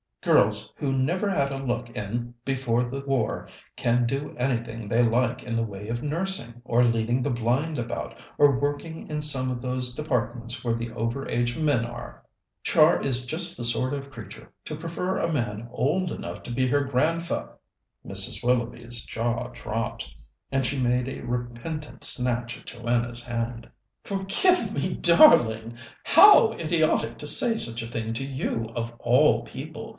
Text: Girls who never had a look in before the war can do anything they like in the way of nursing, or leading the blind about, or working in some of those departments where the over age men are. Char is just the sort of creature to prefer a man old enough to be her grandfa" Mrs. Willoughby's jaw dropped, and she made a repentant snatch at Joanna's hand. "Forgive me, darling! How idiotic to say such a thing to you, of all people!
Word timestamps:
Girls 0.23 0.71
who 0.77 0.91
never 0.93 1.29
had 1.31 1.51
a 1.51 1.57
look 1.63 1.89
in 1.91 2.35
before 2.45 2.83
the 2.89 3.01
war 3.01 3.47
can 3.75 4.05
do 4.05 4.35
anything 4.37 4.87
they 4.87 5.01
like 5.03 5.41
in 5.41 5.55
the 5.55 5.63
way 5.63 5.87
of 5.87 6.03
nursing, 6.03 6.61
or 6.63 6.83
leading 6.83 7.23
the 7.23 7.29
blind 7.31 7.79
about, 7.79 8.15
or 8.37 8.59
working 8.59 9.07
in 9.07 9.23
some 9.23 9.49
of 9.51 9.63
those 9.63 9.95
departments 9.95 10.63
where 10.63 10.75
the 10.75 10.91
over 10.93 11.27
age 11.27 11.57
men 11.57 11.85
are. 11.85 12.23
Char 12.63 12.99
is 13.01 13.25
just 13.25 13.57
the 13.57 13.63
sort 13.63 13.93
of 13.93 14.11
creature 14.11 14.51
to 14.65 14.75
prefer 14.75 15.17
a 15.17 15.31
man 15.31 15.67
old 15.71 16.11
enough 16.11 16.43
to 16.43 16.51
be 16.51 16.67
her 16.67 16.83
grandfa" 16.85 17.53
Mrs. 18.07 18.43
Willoughby's 18.43 19.03
jaw 19.05 19.49
dropped, 19.49 20.07
and 20.51 20.65
she 20.67 20.79
made 20.79 21.07
a 21.07 21.21
repentant 21.25 22.03
snatch 22.03 22.59
at 22.59 22.65
Joanna's 22.67 23.23
hand. 23.23 23.69
"Forgive 24.03 24.71
me, 24.71 24.95
darling! 24.95 25.77
How 26.03 26.53
idiotic 26.53 27.17
to 27.19 27.27
say 27.27 27.57
such 27.57 27.81
a 27.81 27.87
thing 27.89 28.13
to 28.13 28.23
you, 28.23 28.69
of 28.75 28.91
all 28.99 29.43
people! 29.43 29.89